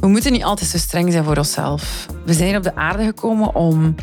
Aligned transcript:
We 0.00 0.08
moeten 0.08 0.32
niet 0.32 0.44
altijd 0.44 0.70
zo 0.70 0.78
streng 0.78 1.12
zijn 1.12 1.24
voor 1.24 1.36
onszelf. 1.36 2.06
We 2.24 2.32
zijn 2.32 2.56
op 2.56 2.62
de 2.62 2.74
aarde 2.74 3.04
gekomen 3.04 3.54
om 3.54 3.94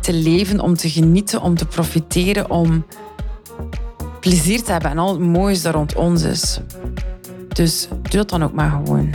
te 0.00 0.12
leven, 0.12 0.60
om 0.60 0.76
te 0.76 0.90
genieten, 0.90 1.40
om 1.40 1.54
te 1.54 1.66
profiteren, 1.66 2.50
om 2.50 2.84
plezier 4.20 4.62
te 4.62 4.72
hebben 4.72 4.90
en 4.90 4.98
al 4.98 5.12
het 5.12 5.20
moois 5.20 5.62
dat 5.62 5.74
rond 5.74 5.94
ons 5.94 6.22
is. 6.22 6.60
Dus 7.48 7.88
doe 7.88 8.10
dat 8.10 8.28
dan 8.28 8.42
ook 8.42 8.52
maar 8.52 8.70
gewoon. 8.70 9.10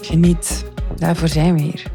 Geniet. 0.00 0.64
Daarvoor 0.96 1.28
zijn 1.28 1.54
we 1.54 1.60
hier. 1.60 1.93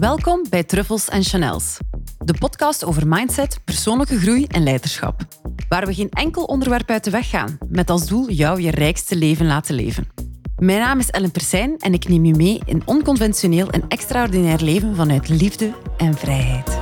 Welkom 0.00 0.46
bij 0.50 0.64
Truffles 0.64 1.08
en 1.08 1.22
Chanels, 1.22 1.78
de 2.18 2.34
podcast 2.38 2.84
over 2.84 3.08
mindset, 3.08 3.60
persoonlijke 3.64 4.18
groei 4.18 4.44
en 4.44 4.62
leiderschap. 4.62 5.20
Waar 5.68 5.86
we 5.86 5.94
geen 5.94 6.10
enkel 6.10 6.44
onderwerp 6.44 6.90
uit 6.90 7.04
de 7.04 7.10
weg 7.10 7.30
gaan, 7.30 7.58
met 7.68 7.90
als 7.90 8.06
doel 8.06 8.30
jou 8.30 8.60
je 8.60 8.70
rijkste 8.70 9.16
leven 9.16 9.46
laten 9.46 9.74
leven. 9.74 10.08
Mijn 10.56 10.78
naam 10.78 10.98
is 10.98 11.10
Ellen 11.10 11.30
Persijn 11.30 11.78
en 11.78 11.92
ik 11.92 12.08
neem 12.08 12.24
je 12.24 12.34
mee 12.34 12.60
in 12.64 12.82
onconventioneel 12.84 13.70
en 13.70 13.84
extraordinair 13.88 14.62
leven 14.62 14.96
vanuit 14.96 15.28
liefde 15.28 15.72
en 15.96 16.14
vrijheid. 16.14 16.78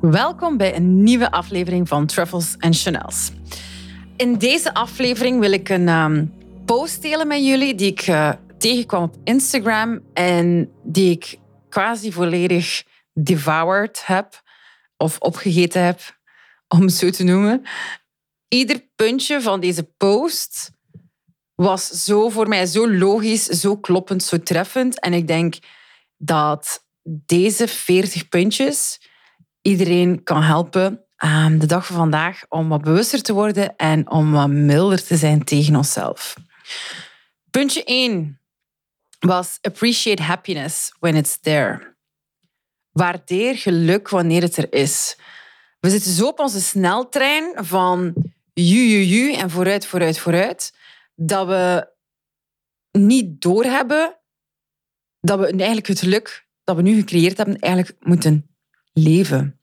Welkom 0.00 0.56
bij 0.56 0.76
een 0.76 1.02
nieuwe 1.02 1.30
aflevering 1.30 1.88
van 1.88 2.06
Truffles 2.06 2.54
and 2.58 2.80
Chanels. 2.80 3.32
In 4.16 4.38
deze 4.38 4.74
aflevering 4.74 5.40
wil 5.40 5.52
ik 5.52 5.68
een 5.68 5.88
ehm, 5.88 6.24
post 6.76 7.02
delen 7.02 7.26
met 7.26 7.44
jullie 7.44 7.74
die 7.74 7.90
ik 7.90 8.06
uh, 8.06 8.32
tegenkwam 8.58 9.02
op 9.02 9.16
Instagram 9.24 10.00
en 10.14 10.72
die 10.82 11.10
ik 11.10 11.38
quasi 11.68 12.12
volledig 12.12 12.84
devoured 13.12 14.06
heb 14.06 14.42
of 14.96 15.18
opgegeten 15.18 15.84
heb, 15.84 16.00
om 16.74 16.80
het 16.80 16.92
zo 16.92 17.10
te 17.10 17.24
noemen. 17.24 17.62
Ieder 18.48 18.88
puntje 18.96 19.40
van 19.40 19.60
deze 19.60 19.82
post 19.82 20.72
was 21.54 21.86
zo 21.86 22.28
voor 22.28 22.48
mij 22.48 22.66
zo 22.66 22.90
logisch, 22.90 23.44
zo 23.44 23.76
kloppend, 23.76 24.22
zo 24.22 24.38
treffend. 24.38 25.00
En 25.00 25.12
ik 25.12 25.26
denk 25.26 25.58
dat 26.16 26.86
deze 27.26 27.68
40 27.68 28.28
puntjes 28.28 29.00
iedereen 29.62 30.22
kan 30.22 30.42
helpen 30.42 31.04
aan 31.16 31.58
de 31.58 31.66
dag 31.66 31.86
van 31.86 31.96
vandaag 31.96 32.42
om 32.48 32.68
wat 32.68 32.82
bewuster 32.82 33.22
te 33.22 33.32
worden 33.32 33.76
en 33.76 34.10
om 34.10 34.32
wat 34.32 34.48
milder 34.48 35.04
te 35.04 35.16
zijn 35.16 35.44
tegen 35.44 35.76
onszelf. 35.76 36.36
Puntje 37.50 37.84
1 37.84 38.40
was 39.18 39.58
appreciate 39.60 40.22
happiness 40.22 40.92
when 40.98 41.14
it's 41.14 41.38
there. 41.40 41.96
Waardeer 42.90 43.56
geluk 43.56 44.08
wanneer 44.08 44.42
het 44.42 44.56
er 44.56 44.72
is. 44.72 45.16
We 45.80 45.90
zitten 45.90 46.12
zo 46.12 46.26
op 46.26 46.38
onze 46.38 46.60
sneltrein 46.60 47.52
van 47.54 48.14
ju, 48.52 49.32
en 49.32 49.50
vooruit, 49.50 49.86
vooruit, 49.86 50.18
vooruit, 50.18 50.74
dat 51.14 51.46
we 51.46 51.88
niet 52.90 53.40
doorhebben 53.40 54.18
dat 55.20 55.38
we 55.38 55.46
eigenlijk 55.46 55.86
het 55.86 56.00
geluk 56.00 56.46
dat 56.64 56.76
we 56.76 56.82
nu 56.82 56.94
gecreëerd 56.94 57.36
hebben, 57.36 57.58
eigenlijk 57.58 57.96
moeten 58.00 58.50
leven 58.92 59.60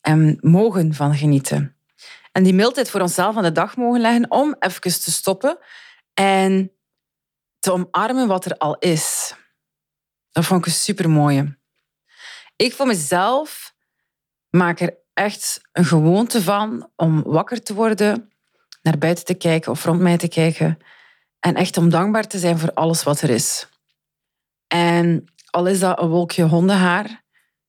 en 0.00 0.38
mogen 0.40 0.94
van 0.94 1.14
genieten. 1.14 1.76
En 2.32 2.42
die 2.42 2.54
mildheid 2.54 2.90
voor 2.90 3.00
onszelf 3.00 3.36
aan 3.36 3.42
de 3.42 3.52
dag 3.52 3.76
mogen 3.76 4.00
leggen 4.00 4.30
om 4.30 4.56
even 4.58 4.80
te 4.80 5.10
stoppen 5.10 5.58
en 6.18 6.72
te 7.58 7.72
omarmen 7.72 8.28
wat 8.28 8.44
er 8.44 8.56
al 8.56 8.78
is. 8.78 9.34
Dat 10.30 10.44
vond 10.44 10.60
ik 10.60 10.66
een 10.66 10.72
super 10.72 11.10
mooie. 11.10 11.58
Ik 12.56 12.72
voor 12.72 12.86
mezelf 12.86 13.74
maak 14.50 14.80
er 14.80 14.96
echt 15.14 15.60
een 15.72 15.84
gewoonte 15.84 16.42
van 16.42 16.90
om 16.96 17.22
wakker 17.22 17.62
te 17.62 17.74
worden, 17.74 18.32
naar 18.82 18.98
buiten 18.98 19.24
te 19.24 19.34
kijken 19.34 19.72
of 19.72 19.84
rond 19.84 20.00
mij 20.00 20.16
te 20.16 20.28
kijken 20.28 20.78
en 21.40 21.54
echt 21.54 21.76
om 21.76 21.88
dankbaar 21.88 22.26
te 22.26 22.38
zijn 22.38 22.58
voor 22.58 22.72
alles 22.72 23.02
wat 23.02 23.20
er 23.20 23.30
is. 23.30 23.68
En 24.66 25.24
al 25.50 25.66
is 25.66 25.80
dat 25.80 26.00
een 26.00 26.08
wolkje 26.08 26.42
hondenhaar, 26.42 27.24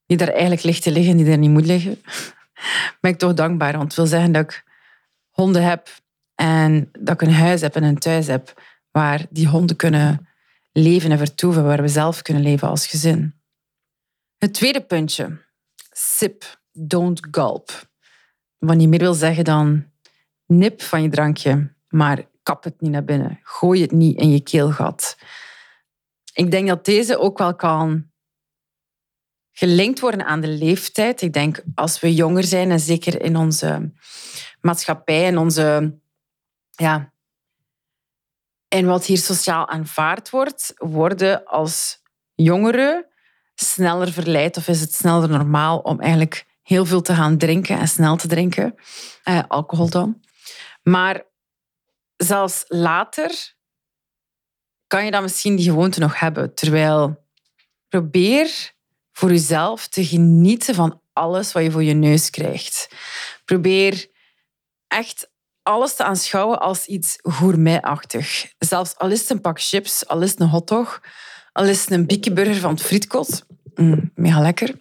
die 0.06 0.18
daar 0.18 0.28
eigenlijk 0.28 0.64
ligt 0.64 0.84
te 0.84 0.92
liggen, 0.92 1.18
die 1.18 1.26
daar 1.26 1.38
niet 1.38 1.50
moet 1.50 1.66
liggen, 1.66 2.02
ben 3.02 3.12
ik 3.12 3.18
toch 3.18 3.34
dankbaar. 3.34 3.72
Want 3.72 3.84
het 3.84 3.96
wil 3.96 4.06
zeggen 4.06 4.32
dat 4.32 4.44
ik 4.44 4.64
honden 5.30 5.64
heb 5.64 5.90
en 6.40 6.90
dat 7.00 7.22
ik 7.22 7.28
een 7.28 7.34
huis 7.34 7.62
heb 7.62 7.76
en 7.76 7.84
een 7.84 7.98
thuis 7.98 8.28
heb 8.28 8.62
waar 8.92 9.26
die 9.30 9.48
honden 9.48 9.76
kunnen 9.76 10.28
leven 10.72 11.12
en 11.12 11.18
vertoeven, 11.18 11.64
waar 11.64 11.82
we 11.82 11.88
zelf 11.88 12.22
kunnen 12.22 12.44
leven 12.44 12.68
als 12.68 12.88
gezin. 12.88 13.34
Het 14.38 14.54
tweede 14.54 14.82
puntje. 14.82 15.46
Sip, 15.92 16.62
don't 16.72 17.28
gulp. 17.32 17.90
Wat 18.58 18.76
niet 18.76 18.90
meer 18.90 19.00
wil 19.00 19.14
zeggen 19.14 19.44
dan 19.44 19.86
nip 20.46 20.82
van 20.82 21.02
je 21.02 21.10
drankje, 21.10 21.74
maar 21.88 22.26
kap 22.44 22.64
het 22.64 22.82
niet 22.82 22.92
naar 22.92 23.06
binnen. 23.06 23.40
Gooi 23.44 23.82
het 23.82 23.92
niet 23.92 24.18
in 24.18 24.32
je 24.32 24.42
keelgat. 24.42 25.18
Ik 26.34 26.52
denk 26.52 26.68
dat 26.68 26.86
deze 26.86 27.18
ook 27.18 27.38
wel 27.38 27.56
kan 27.56 28.12
gelinkt 29.52 30.00
worden 30.00 30.26
aan 30.26 30.42
de 30.42 30.48
leeftijd. 30.48 31.22
Ik 31.22 31.34
denk 31.34 31.64
als 31.76 32.00
we 32.00 32.14
jonger 32.14 32.44
zijn 32.44 32.72
en 32.72 32.80
zeker 32.80 33.22
in 33.22 33.36
onze 33.36 33.92
maatschappij 34.62 35.26
en 35.26 35.38
onze 35.38 35.98
ja, 36.80 37.14
en 38.68 38.86
wat 38.86 39.06
hier 39.06 39.18
sociaal 39.18 39.68
aanvaard 39.68 40.30
wordt, 40.30 40.74
worden 40.76 41.46
als 41.46 42.02
jongeren 42.36 43.06
sneller 43.56 44.12
verleid 44.12 44.58
of 44.58 44.68
is 44.68 44.82
het 44.82 44.94
sneller 44.94 45.30
normaal 45.30 45.80
om 45.80 46.00
eigenlijk 46.00 46.46
heel 46.62 46.86
veel 46.86 47.02
te 47.02 47.14
gaan 47.14 47.38
drinken 47.38 47.80
en 47.80 47.88
snel 47.88 48.16
te 48.16 48.28
drinken. 48.28 48.76
Eh, 49.24 49.44
alcohol 49.48 49.90
dan. 49.90 50.22
Maar 50.84 51.26
zelfs 52.18 52.66
later 52.68 53.54
kan 54.88 55.06
je 55.06 55.12
dan 55.12 55.22
misschien 55.22 55.56
die 55.56 55.70
gewoonte 55.70 56.00
nog 56.00 56.20
hebben. 56.20 56.54
Terwijl 56.56 57.26
probeer 57.88 58.74
voor 59.12 59.30
jezelf 59.30 59.88
te 59.88 60.06
genieten 60.06 60.76
van 60.76 61.02
alles 61.14 61.52
wat 61.52 61.64
je 61.64 61.72
voor 61.72 61.84
je 61.84 61.94
neus 61.94 62.30
krijgt. 62.30 62.90
Probeer 63.46 64.08
echt 64.88 65.29
alles 65.70 65.96
te 65.96 66.04
aanschouwen 66.04 66.60
als 66.60 66.86
iets 66.86 67.18
gourmetachtig. 67.22 68.54
Zelfs 68.58 68.98
al 68.98 69.10
is 69.10 69.20
het 69.20 69.30
een 69.30 69.42
pak 69.42 69.62
chips, 69.62 70.08
al 70.08 70.22
is 70.22 70.30
het 70.30 70.40
een 70.40 70.48
hotdog, 70.48 71.02
al 71.52 71.66
is 71.66 71.82
het 71.82 71.92
een 71.92 72.06
bikkeburger 72.06 72.56
van 72.56 72.72
het 72.72 72.82
frietkot. 72.82 73.46
Mm, 73.76 74.12
mega 74.16 74.42
lekker. 74.42 74.80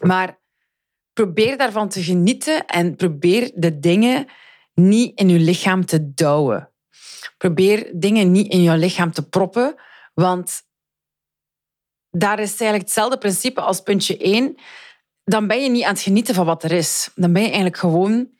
Maar 0.00 0.38
probeer 1.12 1.56
daarvan 1.56 1.88
te 1.88 2.02
genieten 2.02 2.66
en 2.66 2.96
probeer 2.96 3.50
de 3.54 3.78
dingen 3.78 4.26
niet 4.74 5.18
in 5.18 5.28
je 5.28 5.38
lichaam 5.38 5.86
te 5.86 6.14
douwen. 6.14 6.70
Probeer 7.38 7.90
dingen 7.94 8.32
niet 8.32 8.52
in 8.52 8.62
je 8.62 8.76
lichaam 8.76 9.12
te 9.12 9.28
proppen, 9.28 9.74
want 10.14 10.62
daar 12.10 12.38
is 12.38 12.48
eigenlijk 12.48 12.82
hetzelfde 12.82 13.18
principe 13.18 13.60
als 13.60 13.80
puntje 13.80 14.16
1. 14.16 14.56
Dan 15.24 15.46
ben 15.46 15.62
je 15.62 15.70
niet 15.70 15.84
aan 15.84 15.92
het 15.92 16.02
genieten 16.02 16.34
van 16.34 16.46
wat 16.46 16.62
er 16.62 16.72
is. 16.72 17.10
Dan 17.14 17.32
ben 17.32 17.42
je 17.42 17.48
eigenlijk 17.48 17.78
gewoon 17.78 18.30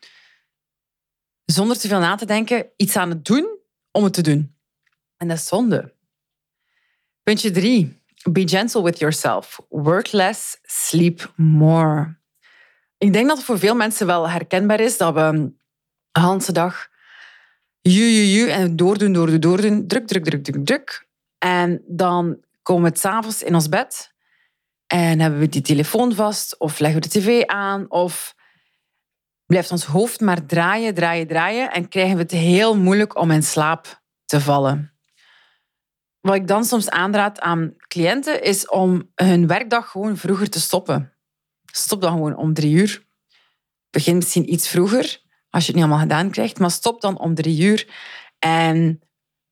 zonder 1.52 1.78
te 1.78 1.88
veel 1.88 1.98
na 1.98 2.14
te 2.14 2.26
denken, 2.26 2.66
iets 2.76 2.96
aan 2.96 3.08
het 3.08 3.24
doen 3.24 3.58
om 3.90 4.04
het 4.04 4.12
te 4.12 4.22
doen. 4.22 4.56
En 5.16 5.28
dat 5.28 5.36
is 5.36 5.46
zonde. 5.46 5.94
Puntje 7.22 7.50
drie. 7.50 8.00
Be 8.30 8.48
gentle 8.48 8.82
with 8.82 8.98
yourself. 8.98 9.60
Work 9.68 10.12
less, 10.12 10.58
sleep 10.62 11.32
more. 11.36 12.16
Ik 12.98 13.12
denk 13.12 13.28
dat 13.28 13.36
het 13.36 13.46
voor 13.46 13.58
veel 13.58 13.74
mensen 13.74 14.06
wel 14.06 14.28
herkenbaar 14.28 14.80
is 14.80 14.97
dat 14.97 15.15
we 15.15 15.21
een 15.21 15.59
hele 16.12 16.53
dag 16.53 16.88
ju, 17.80 18.04
ju, 18.04 18.22
ju 18.22 18.48
en 18.48 18.77
doordoen, 18.77 19.12
doordoen, 19.12 19.41
doordoen. 19.41 19.86
Druk, 19.86 20.06
druk, 20.06 20.24
druk, 20.24 20.44
druk, 20.44 20.66
druk. 20.66 21.09
En 21.38 21.82
dan 21.86 22.41
komen 22.62 22.92
we 22.92 22.98
s'avonds 22.98 23.42
in 23.42 23.54
ons 23.54 23.68
bed 23.68 24.12
en 24.86 25.21
hebben 25.21 25.41
we 25.41 25.48
die 25.48 25.62
telefoon 25.62 26.15
vast 26.15 26.59
of 26.59 26.78
leggen 26.78 27.00
we 27.00 27.09
de 27.09 27.21
tv 27.21 27.44
aan 27.44 27.91
of 27.91 28.34
blijft 29.53 29.71
ons 29.71 29.84
hoofd 29.84 30.21
maar 30.21 30.47
draaien, 30.47 30.95
draaien, 30.95 31.27
draaien 31.27 31.72
en 31.72 31.89
krijgen 31.89 32.16
we 32.16 32.22
het 32.22 32.31
heel 32.31 32.77
moeilijk 32.77 33.16
om 33.19 33.31
in 33.31 33.43
slaap 33.43 34.03
te 34.25 34.41
vallen. 34.41 34.93
Wat 36.21 36.34
ik 36.34 36.47
dan 36.47 36.65
soms 36.65 36.91
aanraad 36.91 37.41
aan 37.41 37.75
cliënten 37.89 38.43
is 38.43 38.69
om 38.69 39.13
hun 39.15 39.47
werkdag 39.47 39.91
gewoon 39.91 40.16
vroeger 40.16 40.51
te 40.51 40.60
stoppen. 40.60 41.13
Stop 41.72 42.01
dan 42.01 42.13
gewoon 42.13 42.37
om 42.37 42.54
drie 42.54 42.75
uur. 42.75 43.07
Begin 43.91 44.16
misschien 44.16 44.53
iets 44.53 44.69
vroeger, 44.69 45.22
als 45.51 45.66
je 45.66 45.72
het 45.72 45.75
niet 45.75 45.84
allemaal 45.84 46.09
gedaan 46.09 46.31
krijgt, 46.31 46.59
maar 46.59 46.71
stop 46.71 47.01
dan 47.01 47.19
om 47.19 47.34
drie 47.34 47.63
uur 47.63 47.89
en 48.39 49.01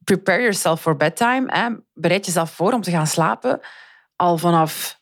prepare 0.04 0.40
yourself 0.40 0.80
for 0.80 0.96
bedtime. 0.96 1.44
Hè. 1.46 1.68
Bereid 1.92 2.26
jezelf 2.26 2.50
voor 2.50 2.72
om 2.72 2.82
te 2.82 2.90
gaan 2.90 3.06
slapen 3.06 3.60
al 4.16 4.38
vanaf 4.38 5.00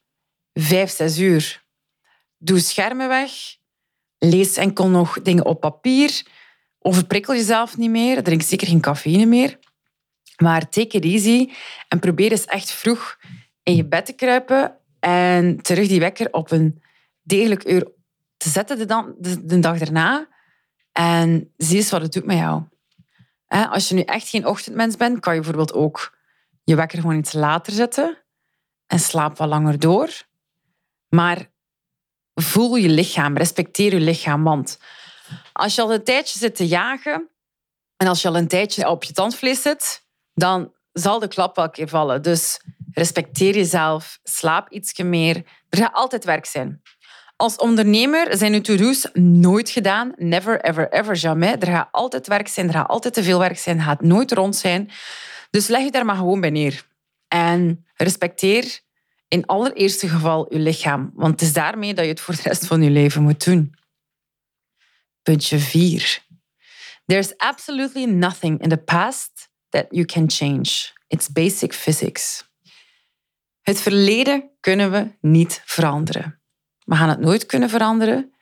vijf, 0.52 0.90
zes 0.90 1.18
uur. 1.18 1.64
Doe 2.38 2.58
schermen 2.58 3.08
weg 3.08 3.30
lees 4.18 4.56
enkel 4.56 4.88
nog 4.88 5.22
dingen 5.22 5.44
op 5.44 5.60
papier. 5.60 6.22
Overprikkel 6.78 7.34
jezelf 7.34 7.76
niet 7.76 7.90
meer. 7.90 8.22
Drink 8.22 8.42
zeker 8.42 8.66
geen 8.66 8.80
cafeïne 8.80 9.26
meer. 9.26 9.58
Maar 10.36 10.68
take 10.68 10.96
it 10.96 11.04
easy 11.04 11.50
en 11.88 11.98
probeer 11.98 12.30
eens 12.30 12.44
echt 12.44 12.70
vroeg 12.70 13.18
in 13.62 13.76
je 13.76 13.84
bed 13.84 14.06
te 14.06 14.12
kruipen 14.12 14.76
en 15.00 15.62
terug 15.62 15.88
die 15.88 16.00
wekker 16.00 16.32
op 16.32 16.50
een 16.50 16.82
degelijk 17.22 17.68
uur 17.68 17.88
te 18.36 18.48
zetten 18.48 18.78
de, 18.78 18.84
dan, 18.84 19.14
de, 19.18 19.58
dag 19.58 19.78
daarna. 19.78 20.28
En 20.92 21.52
zie 21.56 21.76
eens 21.76 21.90
wat 21.90 22.02
het 22.02 22.12
doet 22.12 22.24
met 22.24 22.36
jou. 22.36 22.62
Als 23.48 23.88
je 23.88 23.94
nu 23.94 24.00
echt 24.00 24.28
geen 24.28 24.46
ochtendmens 24.46 24.96
bent, 24.96 25.20
kan 25.20 25.34
je 25.34 25.40
bijvoorbeeld 25.40 25.72
ook 25.72 26.18
je 26.64 26.74
wekker 26.74 27.00
gewoon 27.00 27.16
iets 27.18 27.32
later 27.32 27.72
zetten 27.72 28.18
en 28.86 28.98
slaap 28.98 29.36
wat 29.36 29.48
langer 29.48 29.78
door. 29.78 30.08
Maar 31.08 31.50
voel 32.42 32.76
je 32.76 32.88
lichaam, 32.88 33.36
respecteer 33.36 33.92
je 33.92 34.00
lichaam. 34.00 34.44
Want 34.44 34.78
als 35.52 35.74
je 35.74 35.82
al 35.82 35.94
een 35.94 36.04
tijdje 36.04 36.38
zit 36.38 36.56
te 36.56 36.66
jagen 36.66 37.28
en 37.96 38.06
als 38.06 38.22
je 38.22 38.28
al 38.28 38.36
een 38.36 38.48
tijdje 38.48 38.88
op 38.88 39.04
je 39.04 39.12
tandvlees 39.12 39.62
zit, 39.62 40.06
dan 40.34 40.72
zal 40.92 41.18
de 41.18 41.28
klap 41.28 41.56
wel 41.56 41.64
een 41.64 41.70
keer 41.70 41.88
vallen. 41.88 42.22
Dus 42.22 42.60
respecteer 42.92 43.54
jezelf, 43.54 44.18
slaap 44.22 44.72
ietsje 44.72 45.04
meer. 45.04 45.36
Er 45.68 45.78
gaat 45.78 45.94
altijd 45.94 46.24
werk 46.24 46.46
zijn. 46.46 46.82
Als 47.36 47.56
ondernemer 47.56 48.36
zijn 48.36 48.52
je 48.52 48.60
to-do's 48.60 49.08
nooit 49.12 49.70
gedaan. 49.70 50.12
Never, 50.16 50.60
ever, 50.60 50.92
ever, 50.92 51.14
jamais. 51.14 51.56
Er 51.60 51.66
gaat 51.66 51.88
altijd 51.90 52.26
werk 52.26 52.48
zijn, 52.48 52.66
er 52.66 52.74
gaat 52.74 52.88
altijd 52.88 53.14
te 53.14 53.22
veel 53.22 53.38
werk 53.38 53.58
zijn, 53.58 53.76
het 53.76 53.86
gaat 53.86 54.00
nooit 54.00 54.32
rond 54.32 54.56
zijn. 54.56 54.90
Dus 55.50 55.66
leg 55.66 55.82
je 55.82 55.90
daar 55.90 56.04
maar 56.04 56.16
gewoon 56.16 56.40
bij 56.40 56.50
neer. 56.50 56.86
En 57.28 57.86
respecteer 57.94 58.80
in 59.28 59.46
allereerste 59.46 60.08
geval 60.08 60.52
je 60.52 60.58
lichaam. 60.58 61.10
Want 61.14 61.32
het 61.32 61.40
is 61.40 61.52
daarmee 61.52 61.94
dat 61.94 62.04
je 62.04 62.10
het 62.10 62.20
voor 62.20 62.34
de 62.34 62.42
rest 62.42 62.66
van 62.66 62.82
je 62.82 62.90
leven 62.90 63.22
moet 63.22 63.44
doen. 63.44 63.74
Puntje 65.22 65.58
4. 65.58 66.26
There's 67.06 67.36
absolutely 67.36 68.04
nothing 68.04 68.62
in 68.62 68.68
the 68.68 68.76
past 68.76 69.50
that 69.68 69.86
you 69.90 70.04
can 70.04 70.30
change. 70.30 70.90
It's 71.06 71.28
basic 71.28 71.74
physics. 71.74 72.46
Het 73.62 73.80
verleden 73.80 74.50
kunnen 74.60 74.90
we 74.90 75.10
niet 75.20 75.62
veranderen. 75.64 76.40
We 76.84 76.94
gaan 76.96 77.08
het 77.08 77.20
nooit 77.20 77.46
kunnen 77.46 77.68
veranderen 77.68 78.32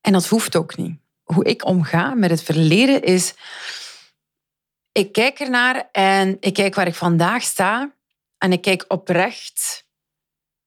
en 0.00 0.12
dat 0.12 0.26
hoeft 0.26 0.56
ook 0.56 0.76
niet. 0.76 1.00
Hoe 1.22 1.44
ik 1.44 1.64
omga 1.64 2.14
met 2.14 2.30
het 2.30 2.42
verleden 2.42 3.02
is, 3.02 3.34
ik 4.92 5.12
kijk 5.12 5.40
ernaar 5.40 5.88
en 5.92 6.36
ik 6.40 6.54
kijk 6.54 6.74
waar 6.74 6.86
ik 6.86 6.94
vandaag 6.94 7.42
sta 7.42 7.94
en 8.38 8.52
ik 8.52 8.62
kijk 8.62 8.84
oprecht 8.88 9.81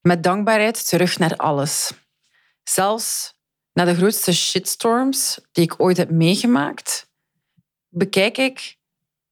met 0.05 0.23
dankbaarheid 0.23 0.87
terug 0.89 1.19
naar 1.19 1.35
alles. 1.35 1.91
Zelfs 2.63 3.33
naar 3.73 3.85
de 3.85 3.95
grootste 3.95 4.33
shitstorms 4.33 5.39
die 5.51 5.63
ik 5.63 5.73
ooit 5.77 5.97
heb 5.97 6.09
meegemaakt, 6.09 7.11
bekijk 7.89 8.37
ik 8.37 8.77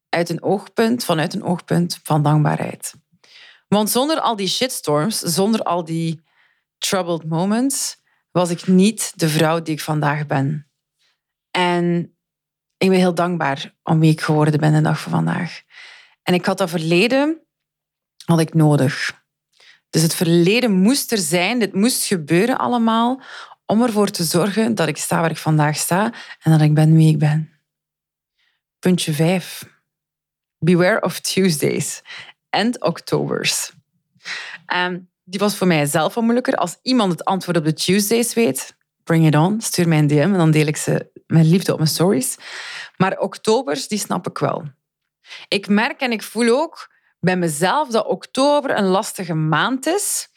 uit 0.09 0.29
een 0.29 0.43
oogpunt, 0.43 1.03
vanuit 1.03 1.33
een 1.33 1.43
oogpunt 1.43 1.99
van 2.03 2.23
dankbaarheid. 2.23 2.93
Want 3.67 3.89
zonder 3.89 4.19
al 4.19 4.35
die 4.35 4.47
shitstorms, 4.47 5.19
zonder 5.19 5.63
al 5.63 5.83
die 5.83 6.21
troubled 6.77 7.25
moments, 7.29 7.97
was 8.31 8.49
ik 8.49 8.67
niet 8.67 9.13
de 9.15 9.29
vrouw 9.29 9.61
die 9.61 9.73
ik 9.73 9.81
vandaag 9.81 10.25
ben. 10.25 10.71
En 11.51 12.15
ik 12.77 12.89
ben 12.89 12.97
heel 12.97 13.15
dankbaar 13.15 13.75
om 13.83 13.99
wie 13.99 14.11
ik 14.11 14.21
geworden 14.21 14.59
ben 14.59 14.73
de 14.73 14.81
dag 14.81 14.99
van 14.99 15.11
vandaag. 15.11 15.61
En 16.23 16.33
ik 16.33 16.45
had 16.45 16.57
dat 16.57 16.69
verleden 16.69 17.41
had 18.25 18.39
ik 18.39 18.53
nodig. 18.53 19.22
Dus 19.93 20.01
het 20.01 20.15
verleden 20.15 20.71
moest 20.71 21.11
er 21.11 21.17
zijn, 21.17 21.59
dit 21.59 21.73
moest 21.73 22.05
gebeuren 22.05 22.57
allemaal, 22.57 23.21
om 23.65 23.81
ervoor 23.81 24.09
te 24.09 24.23
zorgen 24.23 24.75
dat 24.75 24.87
ik 24.87 24.97
sta 24.97 25.21
waar 25.21 25.29
ik 25.29 25.37
vandaag 25.37 25.75
sta 25.77 26.13
en 26.41 26.51
dat 26.51 26.61
ik 26.61 26.73
ben 26.73 26.95
wie 26.95 27.09
ik 27.09 27.19
ben. 27.19 27.51
Puntje 28.79 29.13
5. 29.13 29.63
Beware 30.59 31.01
of 31.01 31.19
Tuesdays 31.19 32.01
and 32.49 32.81
Octobers. 32.81 33.71
Um, 34.75 35.09
die 35.23 35.39
was 35.39 35.57
voor 35.57 35.67
mij 35.67 35.85
zelf 35.85 36.15
moeilijker. 36.15 36.55
Als 36.55 36.77
iemand 36.81 37.11
het 37.11 37.25
antwoord 37.25 37.57
op 37.57 37.63
de 37.63 37.73
Tuesdays 37.73 38.33
weet, 38.33 38.75
bring 39.03 39.27
it 39.27 39.35
on. 39.35 39.61
Stuur 39.61 39.87
mij 39.87 39.97
een 39.97 40.07
DM 40.07 40.17
en 40.17 40.33
dan 40.33 40.51
deel 40.51 40.67
ik 40.67 40.77
ze 40.77 41.11
met 41.27 41.45
liefde 41.45 41.71
op 41.71 41.77
mijn 41.77 41.89
stories. 41.89 42.37
Maar 42.97 43.17
Octobers, 43.17 43.87
die 43.87 43.99
snap 43.99 44.27
ik 44.27 44.37
wel. 44.37 44.63
Ik 45.47 45.67
merk 45.67 46.01
en 46.01 46.11
ik 46.11 46.23
voel 46.23 46.49
ook 46.49 46.92
bij 47.23 47.37
mezelf 47.37 47.89
dat 47.89 48.05
oktober 48.05 48.77
een 48.77 48.85
lastige 48.85 49.33
maand 49.33 49.85
is. 49.85 50.27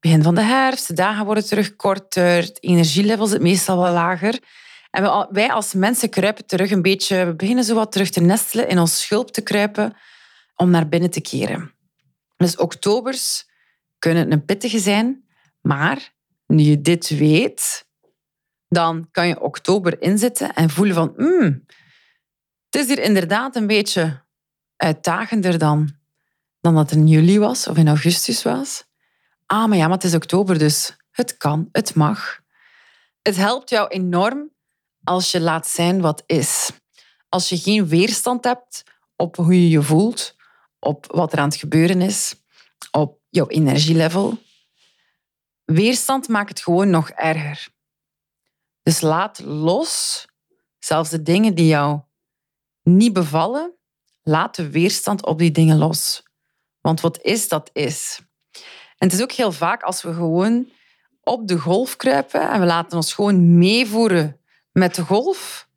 Begin 0.00 0.22
van 0.22 0.34
de 0.34 0.40
herfst, 0.40 0.86
de 0.86 0.92
dagen 0.92 1.24
worden 1.24 1.46
terug 1.46 1.76
korter, 1.76 2.42
het 2.42 2.62
energielevel 2.62 3.38
meestal 3.40 3.82
wel 3.82 3.92
lager. 3.92 4.38
En 4.90 5.28
wij 5.30 5.52
als 5.52 5.74
mensen 5.74 6.10
kruipen 6.10 6.46
terug 6.46 6.70
een 6.70 6.82
beetje, 6.82 7.24
we 7.24 7.34
beginnen 7.34 7.64
zo 7.64 7.74
wat 7.74 7.92
terug 7.92 8.10
te 8.10 8.20
nestelen, 8.20 8.68
in 8.68 8.78
ons 8.78 9.00
schulp 9.00 9.30
te 9.30 9.40
kruipen, 9.40 9.96
om 10.54 10.70
naar 10.70 10.88
binnen 10.88 11.10
te 11.10 11.20
keren. 11.20 11.72
Dus 12.36 12.56
oktobers 12.56 13.48
kunnen 13.98 14.32
een 14.32 14.44
pittige 14.44 14.78
zijn, 14.78 15.24
maar 15.60 16.12
nu 16.46 16.62
je 16.62 16.80
dit 16.80 17.08
weet, 17.08 17.86
dan 18.68 19.08
kan 19.10 19.28
je 19.28 19.40
oktober 19.40 20.02
inzetten 20.02 20.54
en 20.54 20.70
voelen 20.70 20.94
van, 20.94 21.12
mm, 21.16 21.64
het 22.70 22.80
is 22.82 22.86
hier 22.86 22.98
inderdaad 22.98 23.56
een 23.56 23.66
beetje 23.66 24.22
uitdagender 24.76 25.58
dan 25.58 25.97
dan 26.60 26.74
dat 26.74 26.90
het 26.90 26.98
in 26.98 27.06
juli 27.06 27.38
was 27.38 27.66
of 27.66 27.76
in 27.76 27.88
augustus 27.88 28.42
was. 28.42 28.84
Ah, 29.46 29.68
maar 29.68 29.78
ja, 29.78 29.84
maar 29.84 29.96
het 29.96 30.04
is 30.04 30.14
oktober, 30.14 30.58
dus 30.58 30.96
het 31.10 31.36
kan, 31.36 31.68
het 31.72 31.94
mag. 31.94 32.40
Het 33.22 33.36
helpt 33.36 33.70
jou 33.70 33.88
enorm 33.88 34.50
als 35.04 35.30
je 35.30 35.40
laat 35.40 35.66
zijn 35.66 36.00
wat 36.00 36.22
is. 36.26 36.70
Als 37.28 37.48
je 37.48 37.58
geen 37.58 37.88
weerstand 37.88 38.44
hebt 38.44 38.82
op 39.16 39.36
hoe 39.36 39.62
je 39.62 39.68
je 39.68 39.82
voelt, 39.82 40.36
op 40.78 41.06
wat 41.06 41.32
er 41.32 41.38
aan 41.38 41.48
het 41.48 41.56
gebeuren 41.56 42.00
is, 42.00 42.34
op 42.90 43.20
jouw 43.28 43.46
energielevel. 43.46 44.38
Weerstand 45.64 46.28
maakt 46.28 46.48
het 46.48 46.60
gewoon 46.60 46.90
nog 46.90 47.10
erger. 47.10 47.68
Dus 48.82 49.00
laat 49.00 49.38
los, 49.38 50.24
zelfs 50.78 51.10
de 51.10 51.22
dingen 51.22 51.54
die 51.54 51.66
jou 51.66 52.00
niet 52.82 53.12
bevallen, 53.12 53.74
laat 54.22 54.54
de 54.54 54.70
weerstand 54.70 55.26
op 55.26 55.38
die 55.38 55.50
dingen 55.50 55.78
los. 55.78 56.22
Want 56.80 57.00
wat 57.00 57.22
is, 57.22 57.48
dat 57.48 57.70
is. 57.72 58.20
En 58.98 59.06
het 59.06 59.12
is 59.12 59.22
ook 59.22 59.32
heel 59.32 59.52
vaak 59.52 59.82
als 59.82 60.02
we 60.02 60.14
gewoon 60.14 60.70
op 61.22 61.48
de 61.48 61.58
golf 61.58 61.96
kruipen 61.96 62.50
en 62.50 62.60
we 62.60 62.66
laten 62.66 62.96
ons 62.96 63.12
gewoon 63.12 63.58
meevoeren 63.58 64.40
met 64.72 64.94
de 64.94 65.02
golf 65.02 65.68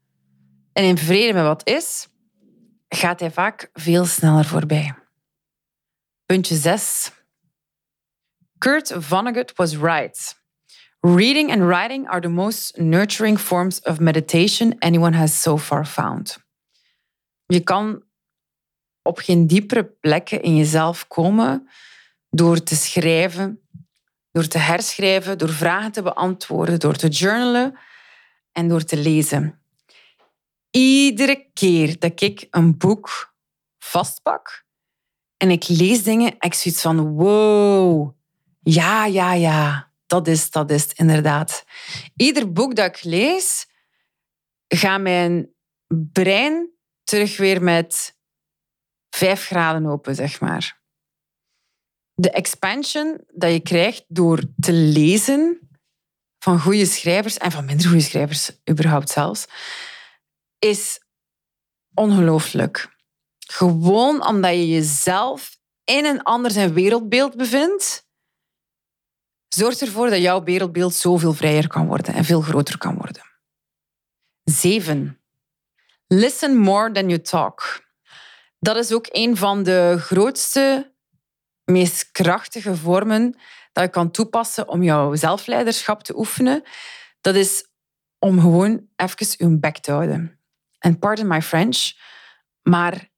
en 0.73 0.83
in 0.83 0.97
vrede 0.97 1.33
met 1.33 1.43
wat 1.43 1.67
is, 1.67 2.07
gaat 2.89 3.19
hij 3.19 3.31
vaak 3.31 3.69
veel 3.73 4.05
sneller 4.05 4.45
voorbij. 4.45 4.95
Puntje 6.25 6.55
6. 6.55 7.11
Kurt 8.57 8.93
Vonnegut 8.95 9.55
was 9.55 9.75
right. 9.75 10.39
Reading 10.99 11.51
and 11.51 11.61
writing 11.61 12.07
are 12.07 12.21
the 12.21 12.27
most 12.27 12.77
nurturing 12.77 13.39
forms 13.39 13.81
of 13.81 13.99
meditation 13.99 14.75
anyone 14.79 15.17
has 15.17 15.41
so 15.41 15.57
far 15.57 15.85
found. 15.85 16.37
Je 17.45 17.59
kan 17.59 18.03
op 19.01 19.17
geen 19.17 19.47
diepere 19.47 19.83
plekken 19.85 20.41
in 20.41 20.55
jezelf 20.55 21.07
komen 21.07 21.69
door 22.29 22.63
te 22.63 22.75
schrijven, 22.75 23.61
door 24.31 24.47
te 24.47 24.57
herschrijven, 24.57 25.37
door 25.37 25.49
vragen 25.49 25.91
te 25.91 26.01
beantwoorden, 26.01 26.79
door 26.79 26.95
te 26.95 27.07
journalen 27.07 27.79
en 28.51 28.67
door 28.67 28.83
te 28.83 28.97
lezen. 28.97 29.61
Iedere 30.69 31.49
keer 31.53 31.99
dat 31.99 32.21
ik 32.21 32.47
een 32.49 32.77
boek 32.77 33.33
vastpak 33.79 34.65
en 35.37 35.51
ik 35.51 35.67
lees 35.67 36.03
dingen, 36.03 36.35
ik 36.39 36.53
zoiets 36.53 36.81
van 36.81 37.07
wow, 37.07 38.15
ja, 38.61 39.05
ja, 39.05 39.33
ja, 39.33 39.91
dat 40.05 40.27
is, 40.27 40.49
dat 40.49 40.71
is 40.71 40.93
inderdaad. 40.93 41.63
Ieder 42.15 42.51
boek 42.51 42.75
dat 42.75 42.85
ik 42.85 43.03
lees, 43.03 43.67
gaat 44.67 45.01
mijn 45.01 45.49
brein 45.87 46.69
terug 47.03 47.37
weer 47.37 47.63
met 47.63 48.19
vijf 49.15 49.45
graden 49.45 49.85
open, 49.85 50.15
zeg 50.15 50.39
maar. 50.39 50.79
De 52.13 52.31
expansion 52.31 53.23
dat 53.33 53.51
je 53.51 53.59
krijgt 53.59 54.03
door 54.07 54.43
te 54.59 54.73
lezen 54.73 55.69
van 56.39 56.59
goede 56.59 56.85
schrijvers 56.85 57.37
en 57.37 57.51
van 57.51 57.65
minder 57.65 57.87
goede 57.87 58.03
schrijvers, 58.03 58.51
überhaupt 58.69 59.09
zelfs, 59.09 59.47
is 60.59 60.99
ongelooflijk. 61.93 62.95
Gewoon 63.39 64.27
omdat 64.27 64.51
je 64.51 64.67
jezelf 64.67 65.59
in 65.83 66.05
een 66.05 66.23
ander 66.23 66.51
zijn 66.51 66.73
wereldbeeld 66.73 67.37
bevindt, 67.37 68.07
zorgt 69.47 69.81
ervoor 69.81 70.09
dat 70.09 70.21
jouw 70.21 70.43
wereldbeeld 70.43 70.93
zoveel 70.93 71.33
vrijer 71.33 71.67
kan 71.67 71.87
worden 71.87 72.13
en 72.13 72.25
veel 72.25 72.41
groter 72.41 72.77
kan 72.77 72.95
worden. 72.95 73.23
7. 74.43 75.21
Listen 76.07 76.57
more 76.57 76.91
than 76.91 77.09
you 77.09 77.21
talk. 77.21 77.89
Dat 78.63 78.75
is 78.75 78.93
ook 78.93 79.07
een 79.09 79.37
van 79.37 79.63
de 79.63 79.95
grootste, 79.99 80.93
meest 81.63 82.11
krachtige 82.11 82.75
vormen 82.75 83.35
dat 83.71 83.83
je 83.83 83.89
kan 83.89 84.11
toepassen 84.11 84.67
om 84.67 84.83
jouw 84.83 85.15
zelfleiderschap 85.15 86.03
te 86.03 86.17
oefenen. 86.17 86.63
Dat 87.21 87.35
is 87.35 87.65
om 88.19 88.39
gewoon 88.39 88.87
even 88.95 89.49
je 89.49 89.57
bek 89.59 89.77
te 89.77 89.91
houden. 89.91 90.39
En 90.79 90.99
pardon 90.99 91.27
my 91.27 91.41
French, 91.41 91.91
maar 92.61 93.09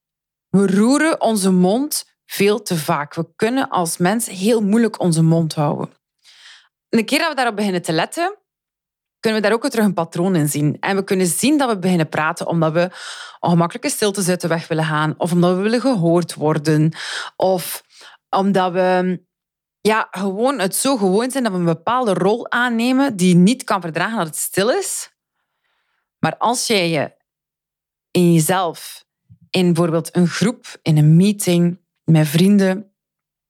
We 0.49 0.67
roeren 0.67 1.21
onze 1.21 1.51
mond 1.51 2.05
veel 2.25 2.61
te 2.61 2.75
vaak. 2.75 3.13
We 3.13 3.33
kunnen 3.35 3.69
als 3.69 3.97
mens 3.97 4.27
heel 4.27 4.61
moeilijk 4.61 4.99
onze 4.99 5.23
mond 5.23 5.53
houden. 5.53 5.93
een 6.89 7.05
keer 7.05 7.19
dat 7.19 7.29
we 7.29 7.35
daarop 7.35 7.55
beginnen 7.55 7.81
te 7.81 7.91
letten, 7.91 8.37
kunnen 9.23 9.41
we 9.41 9.47
daar 9.47 9.57
ook 9.57 9.69
terug 9.69 9.85
een 9.85 9.93
patroon 9.93 10.35
in 10.35 10.49
zien. 10.49 10.77
En 10.79 10.95
we 10.95 11.03
kunnen 11.03 11.27
zien 11.27 11.57
dat 11.57 11.69
we 11.69 11.79
beginnen 11.79 12.09
praten 12.09 12.47
omdat 12.47 12.73
we 12.73 12.89
ongemakkelijke 13.39 13.89
stiltes 13.89 14.29
uit 14.29 14.41
de 14.41 14.47
weg 14.47 14.67
willen 14.67 14.85
gaan, 14.85 15.13
of 15.17 15.31
omdat 15.31 15.55
we 15.55 15.61
willen 15.61 15.81
gehoord 15.81 16.33
worden, 16.33 16.91
of 17.35 17.83
omdat 18.29 18.71
we 18.71 19.21
ja, 19.81 20.07
gewoon 20.11 20.59
het 20.59 20.75
zo 20.75 20.97
gewoon 20.97 21.31
zijn 21.31 21.43
dat 21.43 21.51
we 21.51 21.57
een 21.57 21.65
bepaalde 21.65 22.13
rol 22.13 22.51
aannemen 22.51 23.15
die 23.15 23.35
niet 23.35 23.63
kan 23.63 23.81
verdragen 23.81 24.17
dat 24.17 24.27
het 24.27 24.35
stil 24.35 24.69
is. 24.69 25.11
Maar 26.19 26.37
als 26.37 26.67
jij 26.67 26.89
je 26.89 27.15
in 28.11 28.33
jezelf, 28.33 29.05
in 29.49 29.65
bijvoorbeeld 29.65 30.15
een 30.15 30.27
groep, 30.27 30.79
in 30.81 30.97
een 30.97 31.15
meeting, 31.15 31.79
met 32.03 32.27
vrienden, 32.27 32.93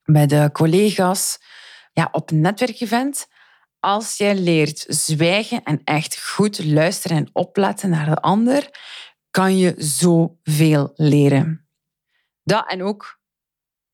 met 0.03 0.29
de 0.29 0.49
collega's, 0.51 1.39
ja, 1.93 2.09
op 2.11 2.31
een 2.31 2.41
netwerkevent, 2.41 3.27
als 3.83 4.17
jij 4.17 4.35
leert 4.35 4.85
zwijgen 4.87 5.63
en 5.63 5.81
echt 5.83 6.23
goed 6.25 6.65
luisteren 6.65 7.17
en 7.17 7.29
opletten 7.33 7.89
naar 7.89 8.05
de 8.05 8.21
ander, 8.21 8.69
kan 9.31 9.57
je 9.57 9.73
zoveel 9.77 10.91
leren. 10.95 11.67
Dat 12.43 12.71
en 12.71 12.83
ook 12.83 13.19